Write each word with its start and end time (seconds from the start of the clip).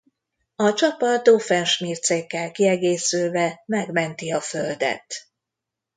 A 0.55 0.73
csapat 0.73 1.23
Doofenshmirtz-ékkel 1.23 2.51
kiegészülve 2.51 3.63
megmenti 3.65 4.31
a 4.31 4.41
földet. 4.41 5.15